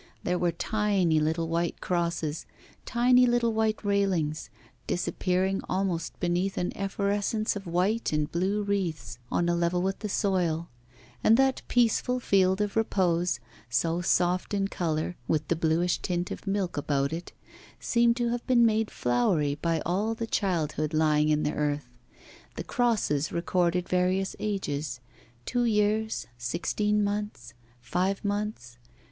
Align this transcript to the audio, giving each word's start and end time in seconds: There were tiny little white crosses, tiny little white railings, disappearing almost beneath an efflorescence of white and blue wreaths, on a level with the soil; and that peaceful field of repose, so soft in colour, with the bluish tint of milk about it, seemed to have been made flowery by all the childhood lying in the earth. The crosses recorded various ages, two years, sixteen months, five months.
There 0.23 0.39
were 0.39 0.51
tiny 0.51 1.19
little 1.19 1.47
white 1.47 1.79
crosses, 1.79 2.47
tiny 2.87 3.27
little 3.27 3.53
white 3.53 3.83
railings, 3.85 4.49
disappearing 4.87 5.61
almost 5.69 6.19
beneath 6.19 6.57
an 6.57 6.75
efflorescence 6.75 7.55
of 7.55 7.67
white 7.67 8.11
and 8.11 8.25
blue 8.31 8.63
wreaths, 8.63 9.19
on 9.31 9.47
a 9.47 9.53
level 9.55 9.83
with 9.83 9.99
the 9.99 10.09
soil; 10.09 10.69
and 11.23 11.37
that 11.37 11.61
peaceful 11.67 12.19
field 12.19 12.61
of 12.61 12.75
repose, 12.75 13.39
so 13.69 14.01
soft 14.01 14.55
in 14.55 14.69
colour, 14.69 15.17
with 15.27 15.47
the 15.49 15.55
bluish 15.55 15.99
tint 15.99 16.31
of 16.31 16.47
milk 16.47 16.77
about 16.77 17.13
it, 17.13 17.31
seemed 17.79 18.17
to 18.17 18.29
have 18.29 18.47
been 18.47 18.65
made 18.65 18.89
flowery 18.89 19.53
by 19.53 19.81
all 19.85 20.15
the 20.15 20.25
childhood 20.25 20.95
lying 20.95 21.29
in 21.29 21.43
the 21.43 21.53
earth. 21.53 21.95
The 22.55 22.63
crosses 22.63 23.31
recorded 23.31 23.87
various 23.87 24.35
ages, 24.39 24.99
two 25.45 25.65
years, 25.65 26.25
sixteen 26.39 27.03
months, 27.03 27.53
five 27.81 28.25
months. 28.25 28.79